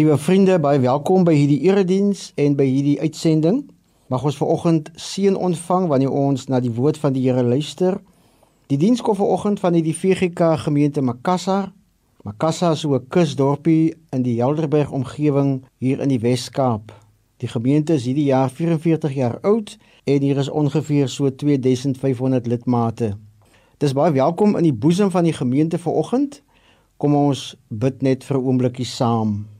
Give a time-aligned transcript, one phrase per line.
[0.00, 3.58] Liewe vriende, baie welkom by hierdie erediens en by hierdie uitsending.
[4.08, 7.98] Mag ons vanoggend seën ontvang wanneer ons na die woord van die Here luister.
[8.72, 11.68] Die diens kom vanoggend van die VGK gemeente Makassar.
[12.24, 16.96] Makassar is 'n kusdorpie in die Helderberg omgewing hier in die Wes-Kaap.
[17.36, 23.16] Die gemeente is hierdie jaar 44 jaar oud en hier is ongeveer so 2500 lidmate.
[23.76, 26.42] Dis baie welkom in die boesem van die gemeente vanoggend.
[26.96, 29.59] Kom ons bid net vir 'n oombliekie saam.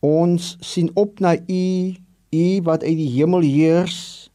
[0.00, 1.94] Ons sien op na U,
[2.32, 4.30] U wat uit die hemel heers,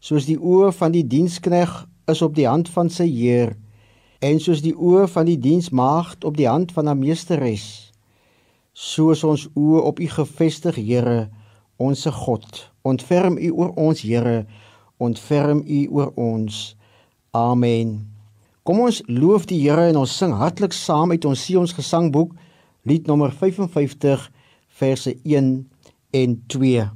[0.00, 1.72] soos die oë van die dienskneg
[2.08, 3.52] is op die hand van sy Heer,
[4.24, 7.92] en soos die oë van die diensmaagd op die hand van haar meesteres.
[8.72, 11.28] Soos ons oë op U gefestig, Here,
[11.76, 12.46] onsse God.
[12.80, 14.46] Ontferm U oor ons, Here,
[14.96, 16.76] ontferm U oor ons.
[17.36, 17.98] Amen.
[18.64, 22.32] Kom ons loof die Here en ons sing hartlik saam uit ons Sion se gesangboek,
[22.88, 24.30] lied nommer 55
[24.78, 25.68] verse 1
[26.12, 26.95] en 2.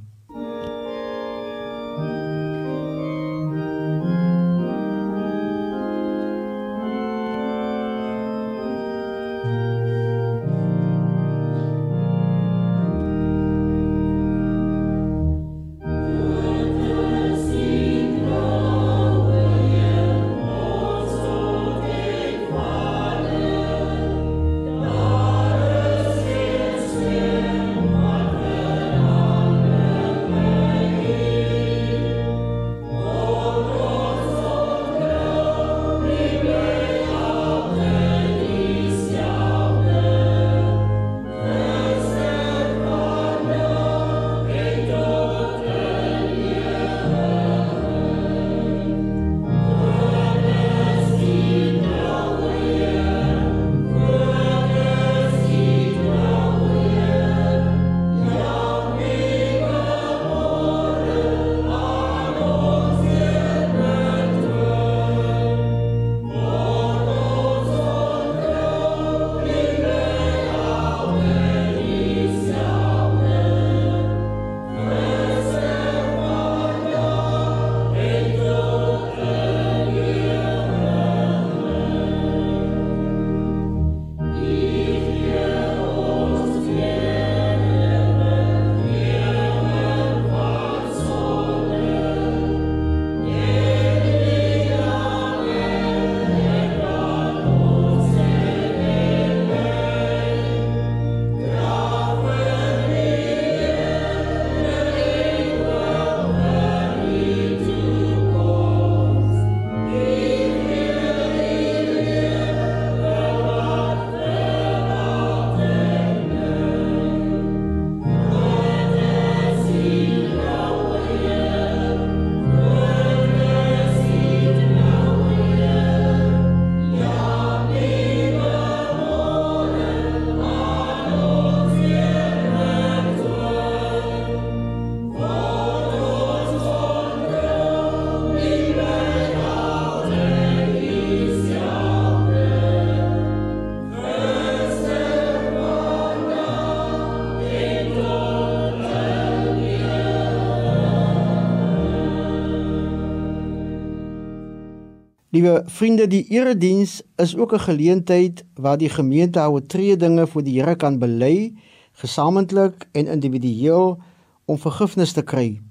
[155.31, 160.43] Liewe vriende, die erediens is ook 'n geleentheid waar die gemeente hou tree dinge voor
[160.43, 161.53] die Here kan bely,
[161.91, 163.97] gesamentlik en individueel
[164.45, 165.61] om vergifnis te kry.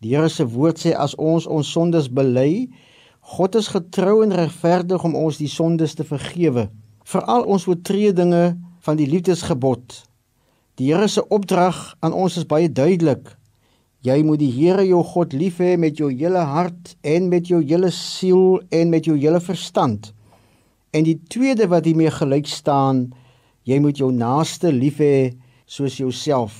[0.00, 2.70] Die Here se woord sê as ons ons sondes bely,
[3.20, 6.70] God is getrou en regverdig om ons die sondes te vergewe,
[7.04, 10.04] veral ons oortredinge van die liefdesgebod.
[10.74, 13.36] Die Here se opdrag aan ons is baie duidelik.
[14.06, 17.58] Jy moet die Here jou God lief hê met jou hele hart en met jou
[17.64, 20.12] hele siel en met jou hele verstand.
[20.94, 23.08] En die tweede wat hiermee gelyk staan,
[23.66, 25.34] jy moet jou naaste lief hê
[25.66, 26.54] soos jouself.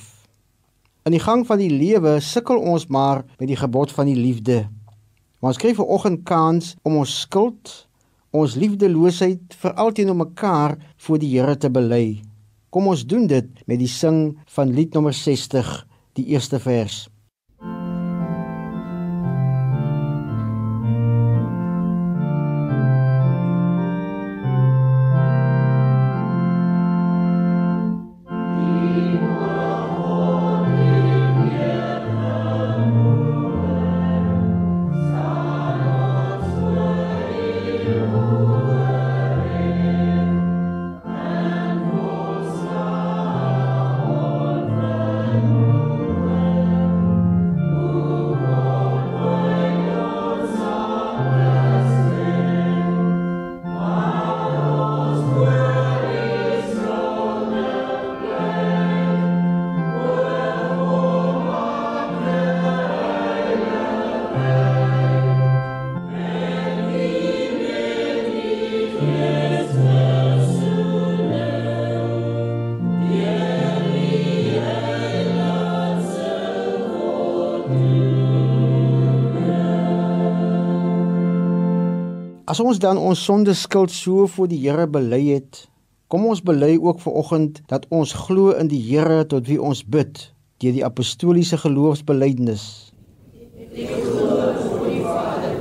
[1.07, 4.65] In die gang van die lewe sukkel ons maar met die gebod van die liefde.
[5.39, 7.75] Maar ons kry vanoggend kans om ons skuld,
[8.35, 9.77] ons liefdeloosheid vir
[10.11, 12.19] om mekaar voor die Here te bely.
[12.69, 15.87] Kom ons doen dit met die sing van lied nommer 60,
[16.19, 17.07] die eerste vers.
[82.57, 85.59] As ons dan ons sonde skuld so voor die Here bely het,
[86.09, 89.83] kom ons bely ook ver oggend dat ons glo in die Here tot wie ons
[89.85, 90.23] bid
[90.57, 92.65] deur die apostoliese geloofsbelijdenis.
[93.53, 95.53] Ek glo in die Vader,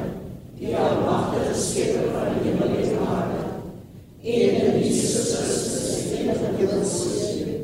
[0.57, 3.45] die almagtige skepper van die hemel en die aarde,
[4.25, 7.55] en in Jesus Christus, die enige Seun,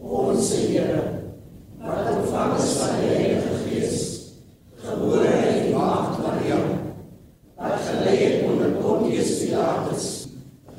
[0.00, 1.04] ons Here,
[1.84, 4.04] wat ontvang is van die Heilige Gees,
[4.88, 6.62] gebore uit die maagd Maria,
[7.60, 10.04] wat gelei het onder Pontius Pilatus,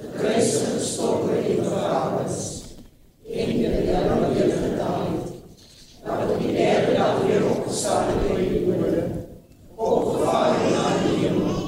[0.02, 2.40] gekruisig gestorwe en begrawe is,
[3.30, 5.28] en in die hemel gedaan het,
[6.02, 9.04] dat op die derde dag weer opgestaan het uit die dode,
[9.78, 11.60] opgevaar het na die hemel,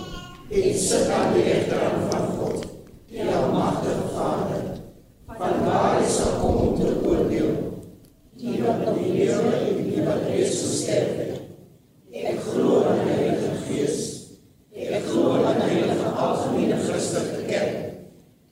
[0.50, 2.66] en sit aan die rechterhand van God,
[3.14, 4.64] die almachtige Vader,
[5.30, 7.54] van waar hy sal kom om te oordeel,
[8.42, 11.38] die wat die lewe en die wat reeds gesterf het.
[12.34, 14.02] Ek glo in die Heilige Gees,
[14.74, 17.78] ek glo in die Heilige Algemene Christelike Kerk,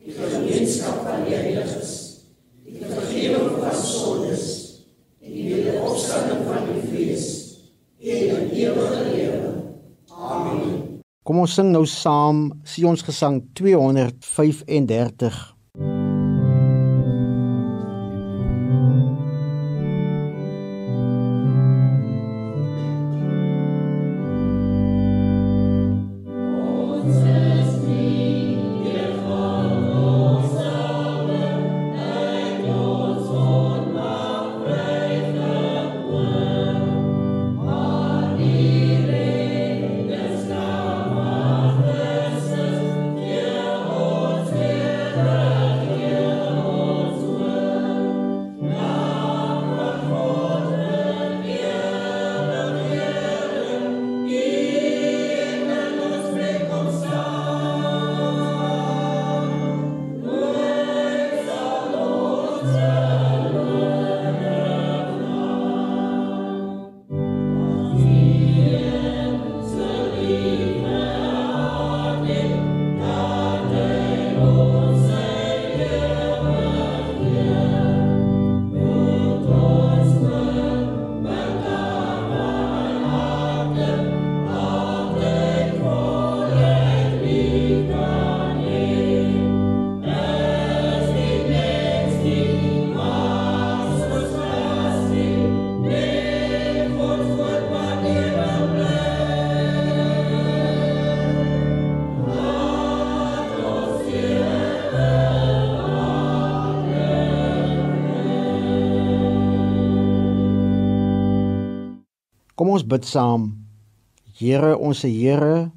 [0.02, 1.92] die gemeenskap van die heiliges,
[2.66, 4.46] die vergeving van sondes,
[5.22, 7.28] die opstanding van die vlees
[8.02, 9.52] en die ewige lewe.
[10.10, 11.02] Amen.
[11.28, 15.52] Kom ons sing nou saam Sion's gesang 235.
[112.72, 113.42] Kom ons bid saam.
[114.40, 115.74] Here, ons Here,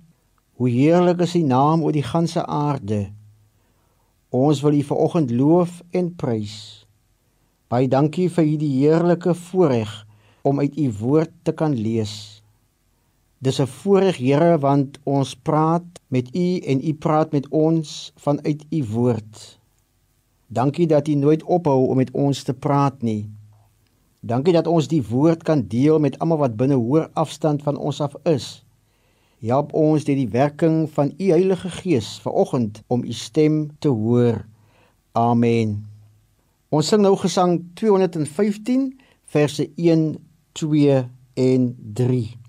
[0.55, 3.09] hoe heerlik is U naam oor die ganse aarde.
[4.31, 6.55] Ons wil U vanoggend loof en prys.
[7.67, 9.91] Baie dankie vir hierdie heerlike voorreg
[10.47, 12.15] om uit U woord te kan lees.
[13.43, 18.63] Dis 'n voorreg, Here, want ons praat met U en U praat met ons vanuit
[18.71, 19.59] U woord.
[20.47, 23.34] Dankie dat U nooit ophou om met ons te praat nie.
[24.25, 28.01] Dankie dat ons die woord kan deel met almal wat binne hoër afstand van ons
[28.01, 28.47] af is.
[29.45, 34.47] Help ons deur die werking van u Heilige Gees vanoggend om u stem te hoor.
[35.13, 35.83] Amen.
[36.73, 38.95] Ons sing nou gesang 215
[39.29, 40.17] verse 1,
[40.57, 41.05] 2
[41.35, 42.44] en 3.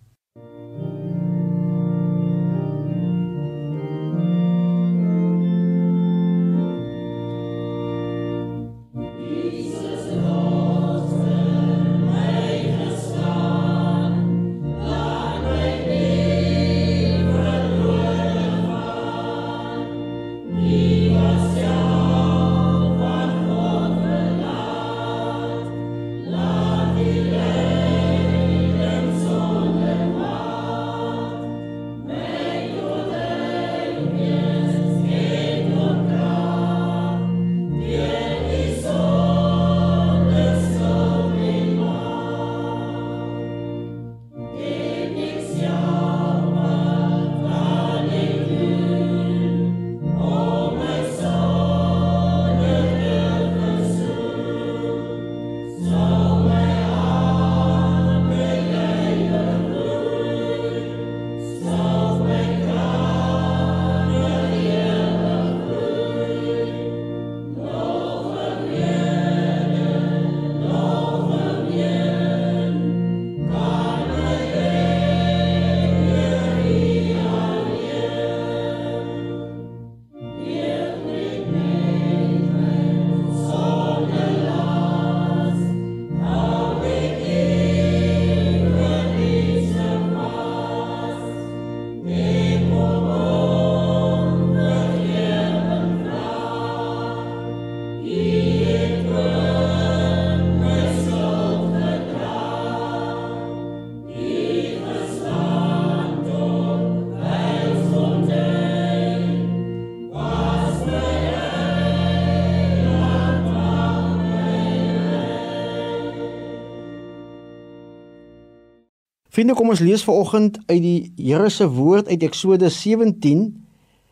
[119.36, 123.42] Vriende, kom ons lees vanoggend uit die Here se woord uit Eksodus 17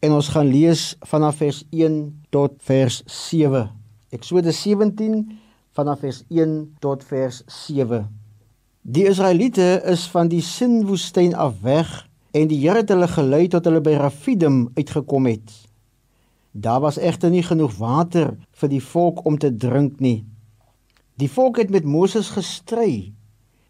[0.04, 1.94] en ons gaan lees vanaf vers 1
[2.36, 3.70] tot vers 7.
[4.12, 5.22] Eksodus 17
[5.80, 7.40] vanaf vers 1 tot vers
[7.70, 8.02] 7.
[8.84, 11.96] Die Israeliete is van die Sinwoestyn af weg
[12.36, 15.56] en die Here het hulle gelei tot hulle by Rafidim uitgekom het.
[16.52, 20.26] Daar was egter nie genoeg water vir die volk om te drink nie.
[21.16, 23.14] Die volk het met Moses gestry.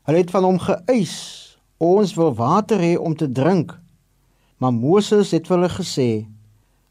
[0.10, 1.43] Hulle het van hom geëis:
[1.84, 3.76] "Ons wil water hê om te drink."
[4.58, 6.10] Maar Moses het vir hulle gesê: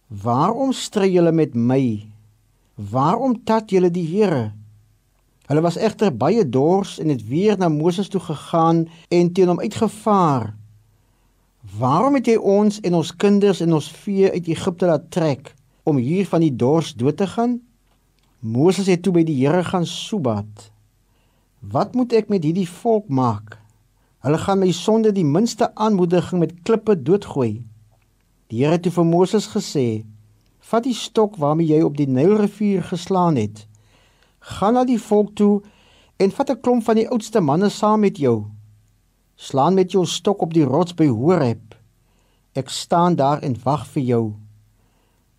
[0.09, 2.09] "Waarom stry julle met my?
[2.77, 4.53] Waarom tat julle die Here?"
[5.47, 9.61] Hulle was egter baie dors en het weer na Moses toe gegaan en teen hom
[9.61, 10.55] uitgevaar.
[11.79, 15.97] "Waarom het jy ons en ons kinders en ons vee uit Egipte laat trek?" om
[15.97, 17.61] hier van die dors dood te gaan?
[18.39, 20.71] Moses het toe by die Here gaan soebat.
[21.61, 23.59] Wat moet ek met hierdie volk maak?
[24.23, 27.65] Hulle gaan my sonde die minste aanmoediging met klippe doodgooi.
[28.53, 30.05] Die Here het toe vir Moses gesê:
[30.71, 33.67] "Vat die stok waarmee jy op die Nylrivier geslaan het.
[34.39, 35.63] Gaan na die volk toe
[36.19, 38.47] en vat 'n klomp van die oudste manne saam met jou.
[39.37, 41.75] Slaan met jou stok op die rots by Horeb.
[42.55, 44.35] Ek staan daar en wag vir jou."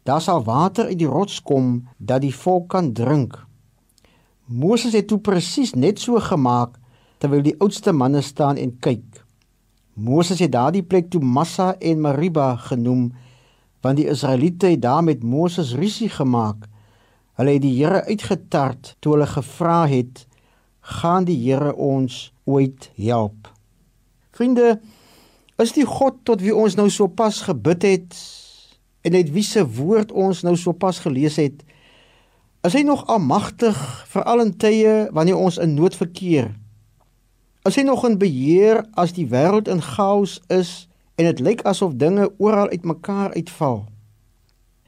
[0.04, 3.46] Daar sal water uit die rots kom dat die volk kan drink.
[4.46, 6.83] Moses het toe presies net so gemaak
[7.24, 9.22] terwyl die oudste manne staan en kyk.
[9.96, 13.14] Moses het daardie plek toe Massa en Mariba genoem
[13.84, 16.68] want die Israeliete het daar met Moses rusie gemaak.
[17.40, 20.26] Hulle het die Here uitgetart toe hulle gevra het:
[21.00, 23.52] "Gaan die Here ons ooit help?"
[24.32, 24.80] Vriende,
[25.60, 28.16] is die God tot wie ons nou sopas gebid het
[29.02, 31.64] en uit wie se woord ons nou sopas gelees het,
[32.64, 33.78] is hy nog almagtig
[34.08, 36.52] vir al in tye wanneer ons in nood verkeer.
[37.64, 41.94] Is hy nog in beheer as die wêreld in chaos is en dit lyk asof
[41.96, 43.86] dinge oral uitmekaar uitval?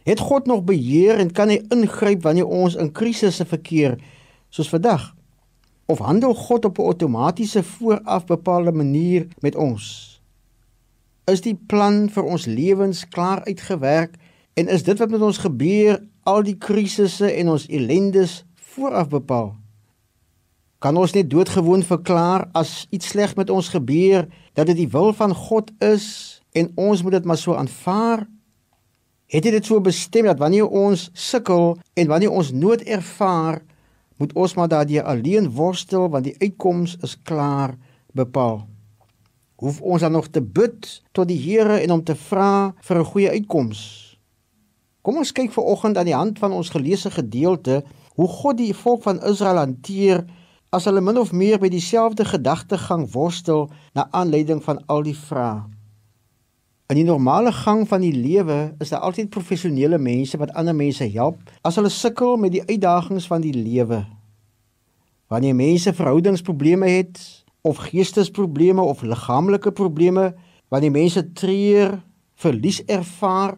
[0.04, 3.96] Het God nog beheer en kan hy ingryp wanneer ons in krisisse verkeer
[4.52, 5.08] soos vandag?
[5.88, 10.20] Of handel God op 'n outomatiese vooraf bepaalde manier met ons?
[11.32, 14.20] Is die plan vir ons lewens klaar uitgewerk
[14.54, 19.56] en is dit wat met ons gebeur al die krisisse en ons ellendes vooraf bepaal?
[20.80, 25.14] Kan ons net doodgewoon verklaar as iets sleg met ons gebeur dat dit die wil
[25.14, 28.28] van God is en ons moet dit maar so aanvaar?
[29.32, 33.64] Het dit so bestem dat wanneer ons sukkel en wanneer ons nood ervaar,
[34.18, 37.76] moet ons maar daardie alleen worstel want die uitkoms is klaar
[38.14, 38.66] bepaal?
[39.56, 43.12] hoef ons dan nog te bid tot die Here en om te vra vir 'n
[43.12, 43.80] goeie uitkoms.
[45.02, 47.84] Kom ons kyk veraloggend aan die hand van ons geleesde gedeelte
[48.16, 50.26] hoe God die volk van Israel hanteer
[50.76, 55.64] as hulle min of meer by dieselfde gedagtegang worstel na aanleiding van al die vrae.
[56.92, 61.08] In die normale gang van die lewe is daar altyd professionele mense wat ander mense
[61.16, 64.04] help as hulle sukkel met die uitdagings van die lewe.
[65.34, 67.18] Wanneer mense verhoudingsprobleme het,
[67.66, 70.36] of geestesprobleme of liggaamlike probleme
[70.70, 71.98] wanneer mense treur,
[72.36, 73.56] verlies ervaar,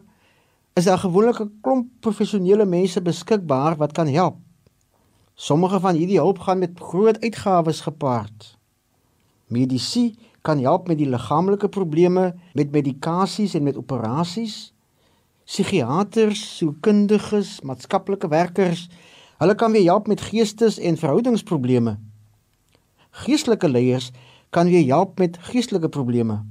[0.72, 4.36] is daar gewoonlik 'n klomp professionele mense beskikbaar wat kan help.
[5.38, 8.56] Sommige van hierdie hulp gaan met groot uitgawes gepaard.
[9.46, 14.72] Medisyne kan help met die liggaamlike probleme met medikasies en met operasies.
[15.44, 18.88] Psigiaters, sielkundiges, maatskaplike werkers,
[19.38, 21.96] hulle kan weer help met geestes- en verhoudingsprobleme
[23.24, 24.10] geestelike leiers
[24.50, 26.44] kan weer help met geestelike probleme.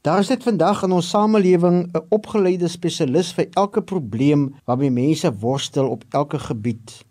[0.00, 5.34] Daar is dit vandag in ons samelewing 'n opgeleide spesialis vir elke probleem waarmee mense
[5.34, 7.04] worstel op elke gebied.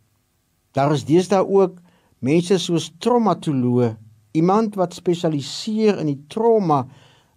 [0.77, 1.79] Daar is deesdae ook
[2.21, 3.95] mense soos traumatoloë,
[4.37, 6.83] iemand wat spesialiseer in die trauma,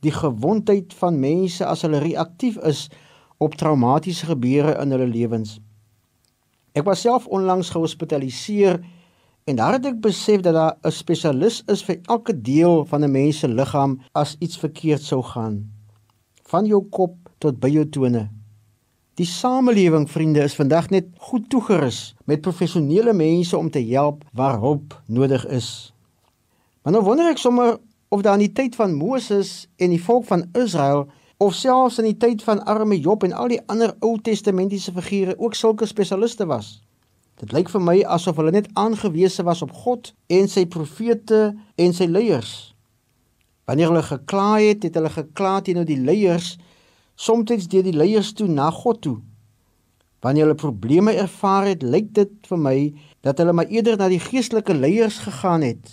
[0.04, 2.88] die gewondheid van mense as hulle reaktief is
[3.40, 5.58] op traumatiese gebeure in hulle lewens.
[6.76, 8.80] Ek was self onlangs gehospitaliseer
[9.50, 13.10] En daar het ek besef dat daar 'n spesialis is vir elke deel van 'n
[13.10, 15.72] mens se liggaam as iets verkeerd sou gaan.
[16.42, 18.39] Van jou kop tot by jou tone.
[19.20, 24.56] Die samelewing, vriende, is vandag net goed toegerus met professionele mense om te help waar
[24.62, 25.92] hulp nodig is.
[26.80, 27.76] Maar nou wonder ek sommer
[28.08, 31.04] of daar in die tyd van Moses en die volk van Israel
[31.36, 35.36] of selfs in die tyd van arme Job en al die ander Ou Testamentiese figure
[35.36, 36.78] ook sulke spesialiste was.
[37.44, 41.92] Dit lyk vir my asof hulle net aangewese was op God en sy profete en
[41.92, 42.72] sy leiers.
[43.68, 46.54] Wanneer hulle gekla het, het hulle gekla teenoor die leiers,
[47.20, 49.18] soms deur die leiers toe na God toe.
[50.24, 52.76] Wanneer hulle probleme ervaar het, lyk dit vir my
[53.24, 55.92] dat hulle maar eerder na die geestelike leiers gegaan het.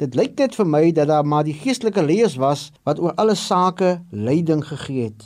[0.00, 3.36] Dit lyk net vir my dat daar maar die geestelike leiers was wat oor alle
[3.38, 5.24] sake leiding gegee het.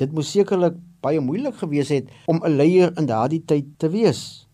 [0.00, 4.46] Dit moes sekerlik baie moeilik gewees het om 'n leier in daardie tyd te wees.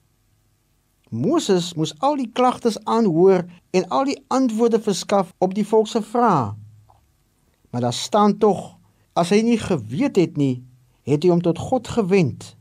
[1.11, 6.03] Moses moes al die klagtes aanhoor en al die antwoorde verskaf op die volk se
[6.03, 6.55] vrae.
[7.71, 8.80] Maar daar staan tog
[9.21, 10.63] as hy nie geweet het nie,
[11.09, 12.55] het hy hom tot God gewend.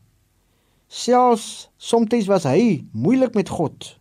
[0.89, 3.95] Selfs soms was hy moeilik met God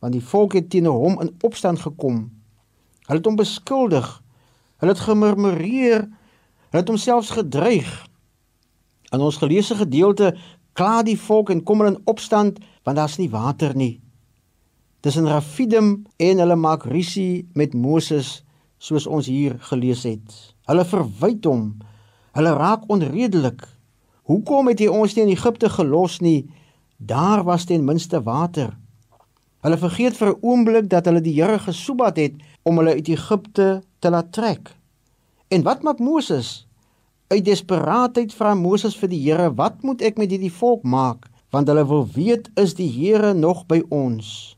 [0.00, 2.22] want die volk het teen hom in opstand gekom.
[3.04, 4.08] Hulle het hom beskuldig.
[4.80, 6.06] Hulle het gemurmureer.
[6.70, 7.90] Hulle het homself gedreig.
[9.12, 10.32] In ons geleesde gedeelte
[10.72, 13.98] kla die volk en kom hulle in opstand want daar's nie water nie.
[15.04, 18.40] Dis in Rafidim en hulle maak rusie met Moses
[18.80, 20.32] soos ons hier gelees het.
[20.68, 21.64] Hulle verwyd hom.
[22.30, 23.64] Hulle raak onredelik.
[24.30, 26.46] Hoekom het jy ons nie in Egipte gelos nie?
[26.96, 28.76] Daar was ten minste water.
[29.66, 33.82] Hulle vergeet vir 'n oomblik dat hulle die Here gesoebat het om hulle uit Egipte
[33.98, 34.76] te laat trek.
[35.48, 36.66] En wat maak Moses?
[37.28, 41.26] Uit desperaatheid vra Moses vir die Here, "Wat moet ek met hierdie volk maak?
[41.50, 44.56] Want hulle wil weet is die Here nog by ons?"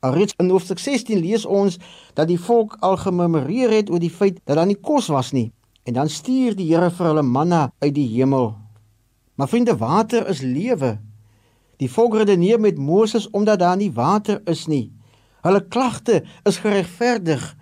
[0.00, 1.78] Alreeds in Hoofstuk 16 lees ons
[2.14, 5.52] dat die volk al gemurmureer het oor die feit dat daar nie kos was nie.
[5.88, 8.50] En dan stuur die Here vir hulle manna uit die hemel.
[9.40, 10.98] Maar vriende, water is lewe.
[11.80, 14.90] Die volk redeneer met Moses omdat daar nie water is nie.
[15.46, 17.54] Hulle klagte is geregverdig.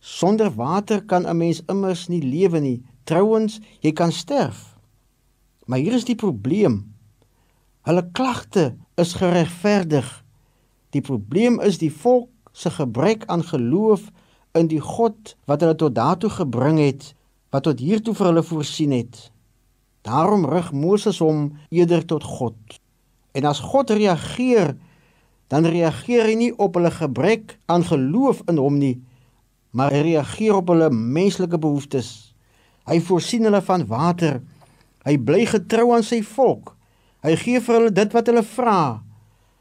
[0.00, 2.82] Sonder water kan 'n mens immers nie lewe nie.
[3.04, 4.76] Trouwens, jy kan sterf.
[5.66, 6.94] Maar hier is die probleem.
[7.82, 10.24] Hulle klagte is geregverdig.
[10.90, 14.10] Die probleem is die volk se gebrek aan geloof
[14.52, 17.14] in die God wat hulle tot daartoe gebring het,
[17.50, 19.30] wat tot hiertoe vir hulle voorsien het.
[20.06, 22.56] Daarom rig Moses hom eerder tot God.
[23.32, 24.76] En as God reageer,
[25.48, 28.96] dan reageer hy nie op hulle gebrek aan geloof in hom nie,
[29.72, 32.34] maar hy reageer op hulle menslike behoeftes.
[32.88, 34.40] Hy voorsien hulle van water.
[35.04, 36.74] Hy bly getrou aan sy volk.
[37.24, 38.80] Hy gee vir hulle dit wat hulle vra.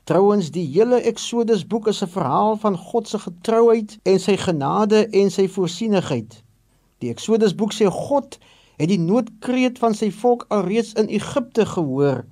[0.08, 5.08] Trouwens, die hele Eksodus boek is 'n verhaal van God se getrouheid en sy genade
[5.12, 6.44] en sy voorsienigheid.
[7.04, 8.40] Die Eksodus boek sê God
[8.78, 12.24] het die noodkreet van sy volk alreeds in Egipte gehoor.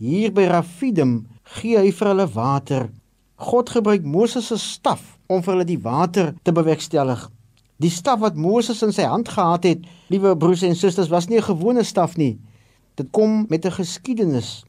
[0.00, 1.26] Hier by Rafidim
[1.58, 2.88] gee hy vir hulle water.
[3.40, 7.26] God gebruik Moses se staf om vir hulle die water te bewerkstellig.
[7.80, 11.38] Die staf wat Moses in sy hand gehad het, liewe broers en susters, was nie
[11.38, 12.38] 'n gewone staf nie.
[12.96, 14.64] Dit kom met 'n geskiedenis.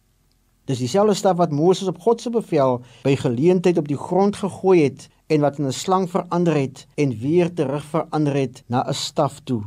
[0.65, 4.83] Dis dieselfde staf wat Moses op God se bevel by geleentheid op die grond gegooi
[4.83, 8.93] het en wat in 'n slang verander het en weer terug verander het na 'n
[8.93, 9.63] staf toe.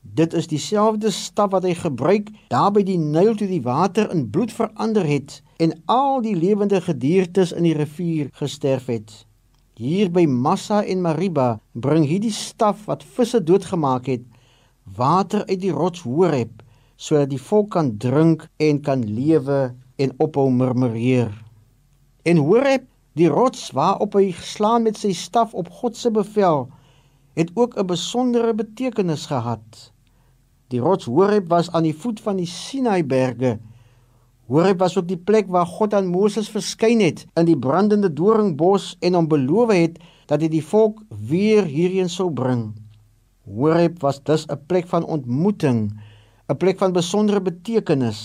[0.00, 4.30] Dit is dieselfde staf wat hy gebruik daar by die Nyl toe die water in
[4.30, 9.26] bloed verander het en al die lewende gediertes in die rivier gesterf het.
[9.74, 14.22] Hier by Massa en Mariba bring hierdie staf wat visse doodgemaak het
[14.96, 16.62] water uit die rots Horeb
[16.96, 21.32] sodat die volk kan drink en kan lewe en ophou murmureer.
[22.22, 26.68] En Horeb, die rots waarop hy geslaan met sy staf op God se bevel,
[27.38, 29.92] het ook 'n besondere betekenis gehad.
[30.68, 33.58] Die rots Horeb was aan die voet van die Sinaiberge.
[34.46, 38.96] Horeb was ook die plek waar God aan Moses verskyn het in die brandende doringbos
[39.00, 42.72] en hom beloof het dat hy die volk weer hierheen sou bring.
[43.44, 46.00] Horeb was dus 'n plek van ontmoeting,
[46.48, 48.20] 'n plek van besondere betekenis.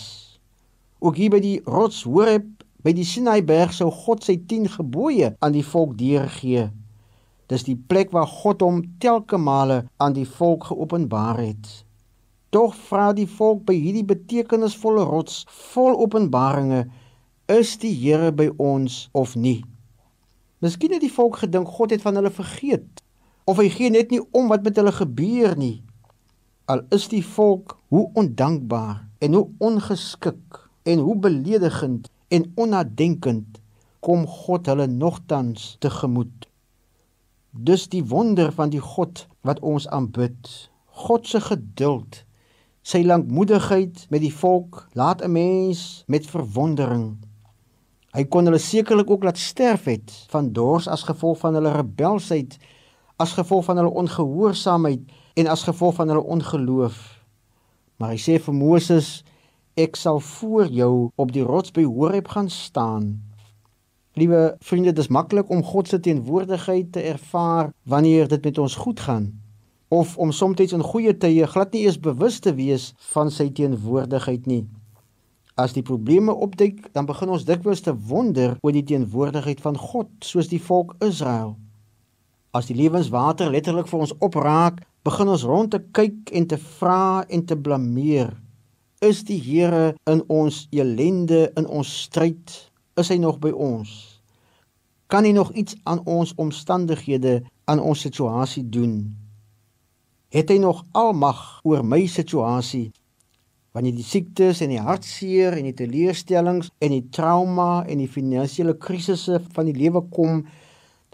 [0.99, 5.55] Ook hier by die rots Horeb by die Sinaiberg sou God sy 10 gebooie aan
[5.55, 6.69] die volk deurgee.
[7.51, 11.69] Dis die plek waar God hom telke male aan die volk geopenbaar het.
[12.53, 16.85] Tog vra die volk by hierdie betekenisvolle rots vol openbaringe,
[17.49, 19.59] is die Here by ons of nie?
[20.61, 23.03] Miskien het die volk gedink God het van hulle vergeet
[23.49, 25.79] of hy gee net nie om wat met hulle gebeur nie.
[26.69, 33.59] Al is die volk hoe ondankbaar en hoe ongeskik en hoe beledigend en onnadenkend
[33.99, 36.47] kom God hulle nogtans tegemoet.
[37.51, 40.69] Dus die wonder van die God wat ons aanbid,
[41.03, 42.23] God se geduld
[42.89, 47.17] Sy lankmoedigheid met die volk laat 'n mens met verwondering.
[48.15, 52.57] Hy kon hulle sekerlik ook laat sterf het van dors as gevolg van hulle rebelsheid,
[53.17, 55.01] as gevolg van hulle ongehoorsaamheid
[55.33, 57.23] en as gevolg van hulle ongeloof.
[57.97, 59.23] Maar hy sê vir Moses:
[59.75, 63.23] "Ek sal voor jou op die rots by Horeb gaan staan."
[64.13, 68.75] Liewe vriende, dit is maklik om God se teenwoordigheid te ervaar wanneer dit met ons
[68.75, 69.39] goed gaan
[69.89, 74.45] of om soms in goeie tye glad nie eens bewus te wees van sy teenwoordigheid
[74.45, 74.67] nie.
[75.57, 80.11] As die probleme opduik, dan begin ons dikwels te wonder oor die teenwoordigheid van God,
[80.23, 81.57] soos die volk Israel.
[82.55, 87.25] As die lewenswater letterlik vir ons opraak, begin ons rond te kyk en te vra
[87.27, 88.31] en te blameer.
[88.99, 92.51] Is die Here in ons elende, in ons stryd?
[92.99, 93.93] Is hy nog by ons?
[95.07, 97.37] Kan hy nog iets aan ons omstandighede,
[97.71, 98.97] aan ons situasie doen?
[100.35, 102.89] Het hy nog almag oor my situasie?
[103.71, 108.75] Wanneer die siektes en die hartseer en die teleurstellings en die trauma en die finansiële
[108.83, 110.43] krisisse van die lewe kom,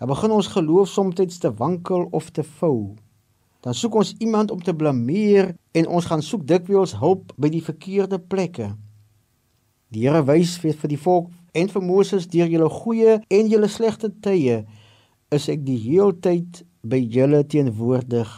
[0.02, 2.96] dan begin ons geloof soms te wankel of te vou.
[3.66, 7.64] Dan soek ons iemand om te blameer en ons gaan soek dikwels hulp by die
[7.66, 8.76] verkeerde plekke.
[9.90, 14.12] Die Here wys vir die volk en vir Moses deur julle goeie en julle slegte
[14.22, 14.60] tye
[15.34, 18.30] is ek die heeltyd by julle teenwoordig.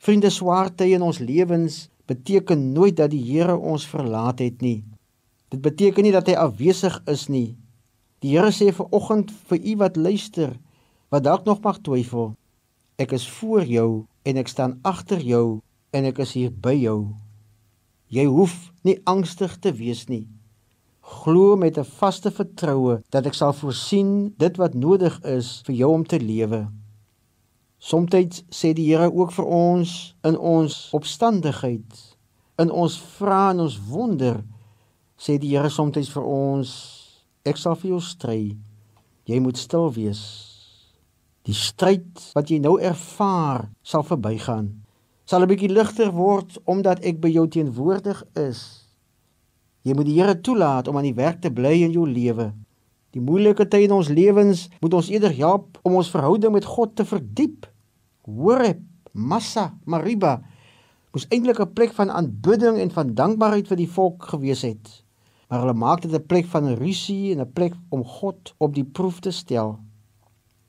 [0.00, 4.80] Vriende, swaar tye in ons lewens beteken nooit dat die Here ons verlaat het nie.
[5.52, 7.56] Dit beteken nie dat hy afwesig is nie.
[8.24, 10.56] Die Here sê vir oggend vir u wat luister,
[11.12, 12.32] wat dalk nog mag twyfel,
[12.98, 13.90] ek is voor jou
[14.24, 15.60] en ek staan agter jou
[15.92, 17.12] en ek is hier by jou.
[18.08, 18.54] Jy hoef
[18.86, 20.26] nie angstig te wees nie.
[21.00, 25.92] Glo met 'n vaste vertroue dat ek sal voorsien dit wat nodig is vir jou
[25.92, 26.68] om te lewe.
[27.78, 32.16] Somstyds sê die Here ook vir ons in ons opstandigheid,
[32.58, 34.44] in ons vra en ons wonder,
[35.18, 36.70] sê die Here somstyds vir ons,
[37.44, 38.56] ek sal vir jou stry.
[39.26, 40.45] Jy moet stil wees.
[41.46, 44.72] Die stryd wat jy nou ervaar, sal verbygaan.
[45.26, 48.86] Sal 'n bietjie ligter word omdat ek by jou teenwoordig is.
[49.82, 52.52] Jy moet die Here toelaat om aan die werk te bly in jou lewe.
[53.14, 56.96] Die moeilike tye in ons lewens moet ons eerder help om ons verhouding met God
[56.96, 57.66] te verdiep.
[58.26, 58.82] Horeb,
[59.12, 60.42] Massa, Mariba
[61.12, 65.04] moes eintlik 'n plek van aanbidding en van dankbaarheid vir die volk gewees het.
[65.48, 68.84] Maar hulle maak dit 'n plek van rusie en 'n plek om God op die
[68.84, 69.78] proef te stel.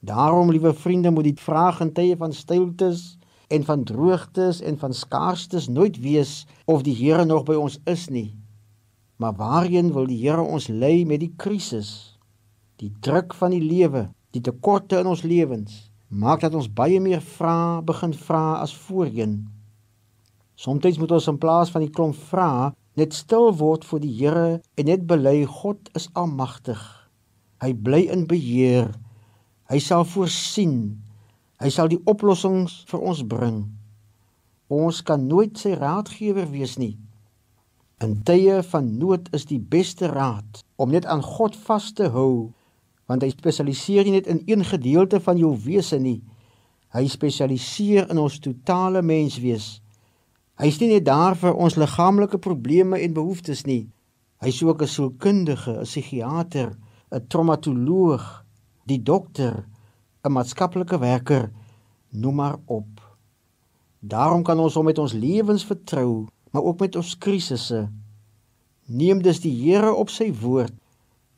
[0.08, 3.18] Daarom, liewe vriende, moet die vraag in tye van stiltes
[3.52, 8.08] en van droogtes en van skaarstes nooit wees of die Here nog by ons is
[8.08, 8.30] nie.
[9.20, 12.18] Maar waarheen wil die Here ons lei met die krisis?
[12.78, 17.20] die druk van die lewe, die tekorte in ons lewens maak dat ons baie meer
[17.36, 19.42] vra begin vra as voorheen.
[20.56, 24.62] Somstyds moet ons in plaas van die klomp vra net stil word voor die Here
[24.80, 26.80] en net bely God is almagtig.
[27.60, 28.94] Hy bly in beheer.
[29.68, 30.98] Hy sal voorsien.
[31.60, 33.66] Hy sal die oplossings vir ons bring.
[34.72, 36.96] Ons kan nooit sy raadgewer wees nie.
[38.04, 42.54] In tye van nood is die beste raad om net aan God vas te hou
[43.08, 46.20] want hy spesialiseer nie net in een gedeelte van jou wese nie.
[46.92, 49.78] Hy spesialiseer in ons totale menswees.
[50.60, 53.88] Hy is nie net daar vir ons liggaamlike probleme en behoeftes nie.
[54.44, 56.76] Hy is ook 'n sielkundige, 'n psigiater,
[57.12, 58.44] 'n traumatoloog,
[58.88, 59.68] die dokter,
[60.24, 61.52] 'n maatskaplike werker,
[62.10, 63.02] noem maar op.
[64.00, 67.90] Daarom kan ons hom met ons lewens vertrou, maar ook met ons krisisse.
[68.86, 70.74] Neem dus die Here op sy woord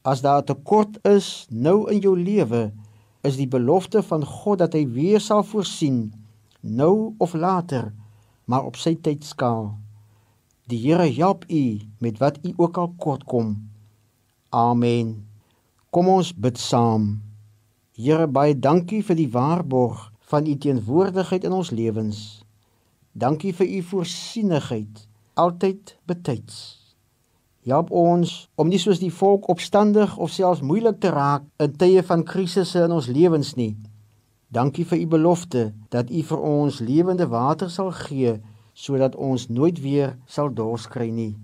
[0.01, 2.71] As daar 'n tekort is nou in jou lewe,
[3.21, 6.13] is die belofte van God dat hy weer sal voorsien,
[6.59, 7.93] nou of later,
[8.45, 9.77] maar op sy tydskaal.
[10.67, 13.69] Die Here help u met wat u ook al kort kom.
[14.49, 15.27] Amen.
[15.89, 17.28] Kom ons bid saam.
[17.99, 22.19] Here, baie dankie vir die waarborg van u teenwoordigheid in ons lewens.
[23.12, 25.01] Dankie vir u voorsienigheid,
[25.35, 26.62] altyd betyds.
[27.67, 32.05] Help ons om nie soos die volk opstandig of selfs moeilik te raak in tye
[32.07, 33.75] van krisisse in ons lewens nie.
[34.47, 38.38] Dankie vir u belofte dat u vir ons lewende water sal gee
[38.79, 41.35] sodat ons nooit weer sal dors kry nie.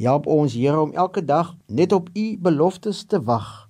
[0.00, 3.65] Help ons Here om elke dag net op u beloftes te wag.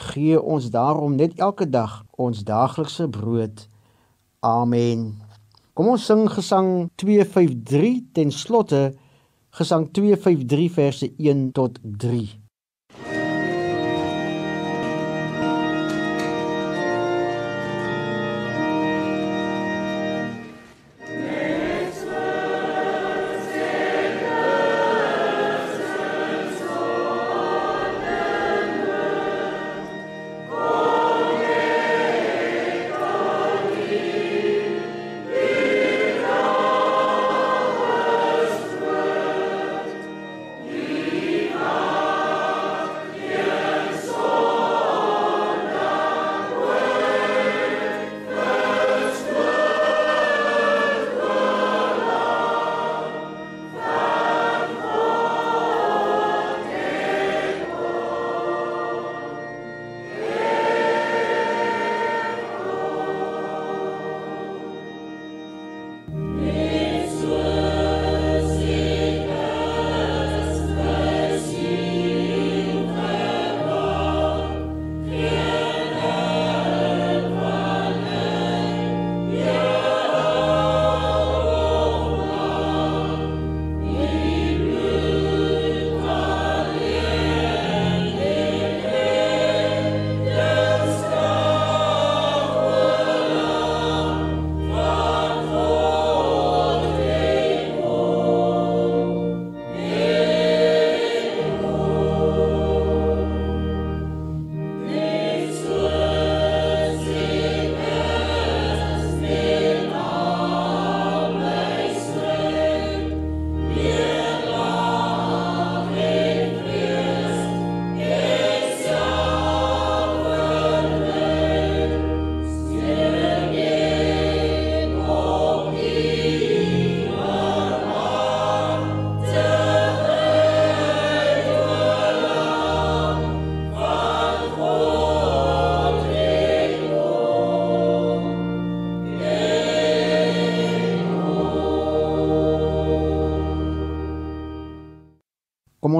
[0.00, 3.66] Gee ons daarom net elke dag ons daaglikse brood.
[4.40, 5.20] Amen.
[5.76, 8.90] Kom ons sing gesang 253 ten slotte
[9.50, 12.39] Gesang 253 verse 1 tot 3.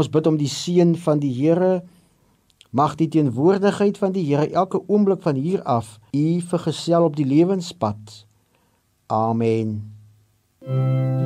[0.01, 1.81] Ons bid om die seën van die Here.
[2.71, 7.27] Mag die teenwoordigheid van die Here elke oomblik van hier af u vergesel op die
[7.27, 8.27] lewenspad.
[9.07, 9.81] Amen.
[10.61, 11.20] You.